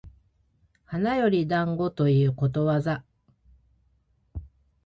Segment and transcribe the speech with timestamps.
[0.85, 3.03] 花より団子ということわざ